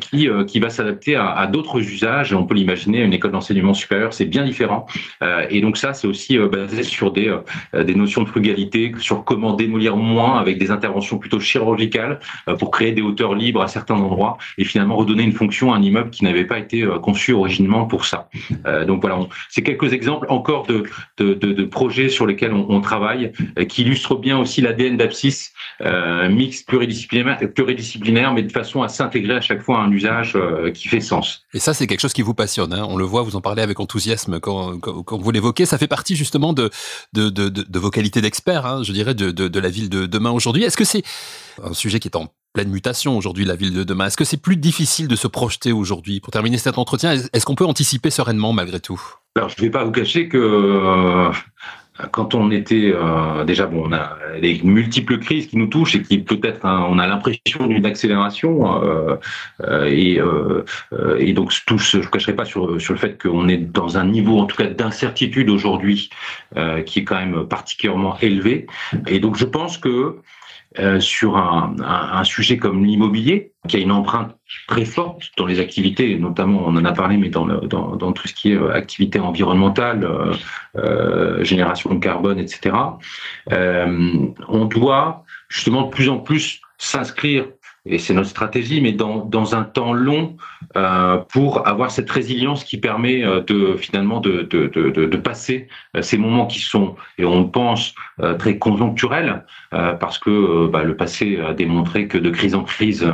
qui 0.00 0.28
qui 0.46 0.60
va 0.60 0.70
s'adapter 0.70 1.16
à, 1.16 1.30
à 1.30 1.46
d'autres 1.46 1.80
usages. 1.80 1.93
On 2.32 2.44
peut 2.44 2.54
l'imaginer, 2.54 3.02
une 3.02 3.12
école 3.12 3.32
d'enseignement 3.32 3.74
supérieur, 3.74 4.12
c'est 4.12 4.24
bien 4.24 4.44
différent. 4.44 4.86
Euh, 5.22 5.46
et 5.50 5.60
donc 5.60 5.76
ça, 5.76 5.94
c'est 5.94 6.06
aussi 6.06 6.38
euh, 6.38 6.48
basé 6.48 6.82
sur 6.82 7.12
des, 7.12 7.28
euh, 7.28 7.84
des 7.84 7.94
notions 7.94 8.22
de 8.22 8.28
frugalité, 8.28 8.92
sur 8.98 9.24
comment 9.24 9.52
démolir 9.54 9.96
moins 9.96 10.38
avec 10.38 10.58
des 10.58 10.70
interventions 10.70 11.18
plutôt 11.18 11.40
chirurgicales 11.40 12.20
pour 12.58 12.70
créer 12.70 12.92
des 12.92 13.02
hauteurs 13.02 13.34
libres 13.34 13.62
à 13.62 13.68
certains 13.68 13.94
endroits 13.94 14.38
et 14.58 14.64
finalement 14.64 14.96
redonner 14.96 15.22
une 15.22 15.32
fonction 15.32 15.72
à 15.72 15.76
un 15.76 15.82
immeuble 15.82 16.10
qui 16.10 16.24
n'avait 16.24 16.44
pas 16.44 16.58
été 16.58 16.86
conçu 17.02 17.32
originellement 17.32 17.86
pour 17.86 18.04
ça. 18.04 18.28
donc 18.86 19.00
voilà, 19.00 19.18
c'est 19.48 19.62
quelques 19.62 19.92
exemples 19.92 20.26
encore 20.28 20.66
de, 20.66 21.64
projets 21.64 22.08
sur 22.08 22.26
lesquels 22.26 22.52
on, 22.52 22.80
travaille 22.80 23.32
qui 23.68 23.82
illustrent 23.82 24.16
bien 24.16 24.38
aussi 24.38 24.60
l'ADN 24.60 24.96
d'Apsis, 24.96 25.52
mix 26.30 26.62
pluridisciplinaire, 26.62 27.38
pluridisciplinaire, 27.54 28.32
mais 28.32 28.42
de 28.42 28.52
façon 28.52 28.82
à 28.82 28.88
s'intégrer 28.88 29.34
à 29.34 29.40
chaque 29.40 29.62
fois 29.62 29.78
à 29.78 29.82
un 29.82 29.90
usage 29.90 30.36
qui 30.74 30.88
fait 30.88 31.00
sens. 31.00 31.44
Et 31.54 31.58
ça, 31.58 31.74
c'est 31.74 31.83
quelque 31.86 32.00
chose 32.00 32.12
qui 32.12 32.22
vous 32.22 32.34
passionne. 32.34 32.72
Hein. 32.72 32.86
On 32.88 32.96
le 32.96 33.04
voit, 33.04 33.22
vous 33.22 33.36
en 33.36 33.40
parlez 33.40 33.62
avec 33.62 33.80
enthousiasme 33.80 34.40
quand, 34.40 34.78
vous 35.10 35.30
l'évoquez. 35.30 35.66
Ça 35.66 35.78
fait 35.78 35.88
partie 35.88 36.16
justement 36.16 36.52
de, 36.52 36.70
vos 37.74 37.90
qualités 37.90 38.20
d'expert, 38.20 38.66
hein, 38.66 38.82
je 38.82 38.92
dirais, 38.92 39.14
de 39.14 39.58
la 39.58 39.68
ville 39.68 39.88
de 39.88 40.06
demain 40.06 40.30
aujourd'hui. 40.30 40.64
Est-ce 40.64 40.76
que 40.76 40.84
c'est 40.84 41.02
un 41.62 41.74
sujet 41.74 42.00
qui 42.00 42.08
est 42.08 42.16
en 42.16 42.32
pleine 42.52 42.70
mutation 42.70 43.18
aujourd'hui, 43.18 43.44
la 43.44 43.56
ville 43.56 43.74
de 43.74 43.84
demain? 43.84 44.06
Est-ce 44.06 44.16
que 44.16 44.24
c'est 44.24 44.38
plus 44.38 44.56
difficile 44.56 45.08
de 45.08 45.16
se 45.16 45.26
projeter 45.26 45.72
aujourd'hui? 45.72 46.20
Pour 46.20 46.32
terminer 46.32 46.56
cet 46.56 46.78
entretien, 46.78 47.12
est-ce 47.32 47.44
qu'on 47.44 47.56
peut 47.56 47.66
anticiper 47.66 48.10
sereinement 48.10 48.52
malgré 48.52 48.80
tout? 48.80 49.00
Alors, 49.36 49.48
je 49.48 49.56
ne 49.58 49.62
vais 49.62 49.70
pas 49.70 49.84
vous 49.84 49.90
cacher 49.90 50.28
que 50.28 50.38
euh, 50.38 51.32
quand 52.10 52.34
on 52.34 52.50
était 52.50 52.92
euh, 52.92 53.44
déjà 53.44 53.66
bon, 53.66 53.84
on 53.86 53.92
a 53.92 54.16
les 54.40 54.60
multiples 54.64 55.18
crises 55.18 55.46
qui 55.46 55.56
nous 55.56 55.68
touchent 55.68 55.94
et 55.94 56.02
qui 56.02 56.18
peut-être 56.18 56.66
hein, 56.66 56.86
on 56.90 56.98
a 56.98 57.06
l'impression 57.06 57.66
d'une 57.66 57.86
accélération 57.86 58.82
euh, 58.82 59.16
euh 59.60 59.84
et, 59.84 60.18
euh, 60.18 60.64
euh, 60.92 61.32
donc 61.32 61.52
tout 61.66 61.78
je 61.78 61.98
ne 61.98 62.04
cacherai 62.04 62.34
pas 62.34 62.44
sur 62.44 62.80
sur 62.80 62.94
le 62.94 62.98
fait 62.98 63.20
qu'on 63.20 63.48
est 63.48 63.58
dans 63.58 63.96
un 63.96 64.06
niveau 64.06 64.38
en 64.38 64.46
tout 64.46 64.56
cas 64.56 64.66
d'incertitude 64.66 65.50
aujourd'hui 65.50 66.10
qui 66.86 67.00
est 67.00 67.04
quand 67.04 67.16
même 67.16 67.46
particulièrement 67.46 68.16
élevé. 68.20 68.66
Et 69.06 69.18
donc 69.20 69.36
je 69.36 69.44
pense 69.44 69.78
que 69.78 70.16
euh, 70.78 70.98
sur 70.98 71.36
un, 71.36 71.76
un, 71.80 72.18
un, 72.18 72.24
sujet 72.24 72.56
comme 72.56 72.84
l'immobilier, 72.84 73.52
qui 73.68 73.76
a 73.76 73.78
une 73.78 73.92
empreinte 73.92 74.36
très 74.66 74.84
forte 74.84 75.30
dans 75.36 75.46
les 75.46 75.60
activités, 75.60 76.18
notamment 76.18 76.64
on 76.66 76.76
en 76.76 76.84
a 76.84 76.92
parlé, 76.92 77.16
mais 77.16 77.28
dans, 77.28 77.46
le, 77.46 77.60
dans, 77.68 77.96
dans 77.96 78.12
tout 78.12 78.26
ce 78.26 78.34
qui 78.34 78.52
est 78.52 78.56
euh, 78.56 78.74
activité 78.74 79.20
environnementale, 79.20 80.04
euh, 80.04 80.34
euh, 80.76 81.44
génération 81.44 81.94
de 81.94 82.00
carbone, 82.00 82.38
etc. 82.38 82.76
on 83.48 84.64
doit 84.64 85.24
justement 85.48 85.82
de 85.82 85.90
plus 85.90 86.08
en 86.08 86.18
plus 86.18 86.60
s'inscrire 86.78 87.46
et 87.86 87.98
c'est 87.98 88.14
notre 88.14 88.28
stratégie, 88.28 88.80
mais 88.80 88.92
dans, 88.92 89.24
dans 89.24 89.54
un 89.54 89.62
temps 89.62 89.92
long 89.92 90.36
euh, 90.76 91.18
pour 91.18 91.68
avoir 91.68 91.90
cette 91.90 92.10
résilience 92.10 92.64
qui 92.64 92.78
permet 92.78 93.22
euh, 93.22 93.42
de 93.42 93.76
finalement 93.76 94.20
de, 94.20 94.42
de, 94.42 94.68
de, 94.68 94.90
de, 94.90 95.16
passer 95.16 95.68
euh, 95.96 96.02
ces 96.02 96.16
moments 96.16 96.46
qui 96.46 96.60
sont, 96.60 96.96
et 97.18 97.24
on 97.24 97.44
pense, 97.44 97.94
très 98.38 98.58
conjoncturels, 98.58 99.44
parce 99.70 100.18
que 100.18 100.68
bah, 100.68 100.84
le 100.84 100.96
passé 100.96 101.40
a 101.40 101.52
démontré 101.52 102.06
que 102.06 102.16
de 102.16 102.30
crise 102.30 102.54
en 102.54 102.62
crise, 102.62 103.04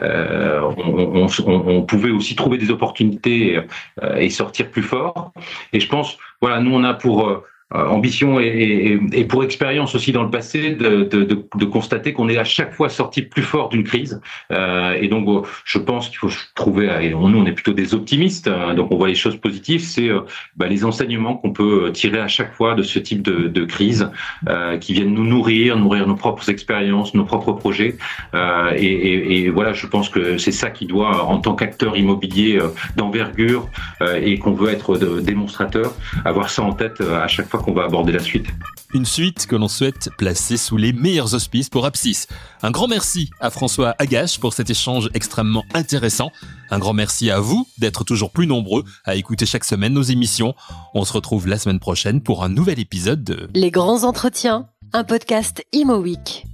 on, 0.00 0.74
on, 0.78 1.26
on, 1.46 1.82
pouvait 1.82 2.10
aussi 2.10 2.36
trouver 2.36 2.56
des 2.56 2.70
opportunités 2.70 3.60
et 4.16 4.30
sortir 4.30 4.70
plus 4.70 4.82
fort. 4.82 5.32
Et 5.72 5.80
je 5.80 5.88
pense, 5.88 6.18
voilà, 6.40 6.60
nous 6.60 6.74
on 6.74 6.84
a 6.84 6.94
pour 6.94 7.28
euh, 7.28 7.44
ambition 7.74 8.38
et, 8.38 9.00
et, 9.12 9.24
pour 9.24 9.42
expérience 9.42 9.96
aussi 9.96 10.12
dans 10.12 10.22
le 10.22 10.30
passé 10.30 10.70
de, 10.70 11.02
de, 11.02 11.24
de, 11.24 11.64
constater 11.64 12.12
qu'on 12.12 12.28
est 12.28 12.38
à 12.38 12.44
chaque 12.44 12.72
fois 12.72 12.88
sorti 12.88 13.22
plus 13.22 13.42
fort 13.42 13.70
d'une 13.70 13.82
crise. 13.82 14.20
Euh, 14.52 14.96
et 15.00 15.08
donc, 15.08 15.28
euh, 15.28 15.48
je 15.64 15.78
pense 15.78 16.08
qu'il 16.08 16.18
faut 16.18 16.30
trouver, 16.54 16.88
et 17.02 17.10
nous, 17.10 17.18
on 17.18 17.44
est 17.44 17.52
plutôt 17.52 17.72
des 17.72 17.92
optimistes, 17.92 18.46
hein, 18.46 18.74
donc 18.74 18.92
on 18.92 18.96
voit 18.96 19.08
les 19.08 19.16
choses 19.16 19.36
positives, 19.36 19.80
c'est 19.80 20.08
euh, 20.08 20.20
bah, 20.56 20.68
les 20.68 20.84
enseignements 20.84 21.36
qu'on 21.36 21.52
peut 21.52 21.90
tirer 21.92 22.20
à 22.20 22.28
chaque 22.28 22.54
fois 22.54 22.76
de 22.76 22.84
ce 22.84 23.00
type 23.00 23.22
de, 23.22 23.48
de 23.48 23.64
crise, 23.64 24.10
euh, 24.48 24.78
qui 24.78 24.92
viennent 24.92 25.12
nous 25.12 25.26
nourrir, 25.26 25.76
nourrir 25.76 26.06
nos 26.06 26.14
propres 26.14 26.48
expériences, 26.48 27.14
nos 27.14 27.24
propres 27.24 27.52
projets. 27.52 27.96
Euh, 28.34 28.74
et, 28.76 29.40
et, 29.42 29.50
voilà, 29.50 29.72
je 29.72 29.88
pense 29.88 30.08
que 30.08 30.38
c'est 30.38 30.52
ça 30.52 30.70
qui 30.70 30.86
doit, 30.86 31.24
en 31.24 31.38
tant 31.38 31.56
qu'acteur 31.56 31.96
immobilier 31.96 32.60
d'envergure 32.96 33.68
et 34.20 34.38
qu'on 34.38 34.52
veut 34.52 34.70
être 34.70 34.96
démonstrateur, 35.20 35.92
avoir 36.24 36.48
ça 36.48 36.62
en 36.62 36.72
tête 36.72 37.00
à 37.00 37.26
chaque 37.26 37.48
fois 37.48 37.55
qu'on 37.62 37.72
va 37.72 37.84
aborder 37.84 38.12
la 38.12 38.20
suite? 38.20 38.46
Une 38.94 39.04
suite 39.04 39.46
que 39.46 39.56
l'on 39.56 39.68
souhaite 39.68 40.10
placer 40.16 40.56
sous 40.56 40.76
les 40.76 40.92
meilleurs 40.92 41.34
auspices 41.34 41.68
pour 41.68 41.86
Apsis. 41.86 42.26
Un 42.62 42.70
grand 42.70 42.88
merci 42.88 43.30
à 43.40 43.50
François 43.50 43.94
Agache 43.98 44.38
pour 44.38 44.54
cet 44.54 44.70
échange 44.70 45.10
extrêmement 45.12 45.64
intéressant. 45.74 46.30
Un 46.70 46.78
grand 46.78 46.92
merci 46.92 47.30
à 47.30 47.40
vous 47.40 47.66
d'être 47.78 48.04
toujours 48.04 48.30
plus 48.30 48.46
nombreux 48.46 48.84
à 49.04 49.16
écouter 49.16 49.44
chaque 49.44 49.64
semaine 49.64 49.92
nos 49.92 50.02
émissions. 50.02 50.54
On 50.94 51.04
se 51.04 51.12
retrouve 51.12 51.46
la 51.46 51.58
semaine 51.58 51.80
prochaine 51.80 52.20
pour 52.20 52.44
un 52.44 52.48
nouvel 52.48 52.78
épisode 52.78 53.24
de 53.24 53.48
Les 53.54 53.70
grands 53.70 54.04
entretiens, 54.04 54.68
un 54.92 55.04
podcast 55.04 55.64
Imo 55.72 55.98
Week. 55.98 56.46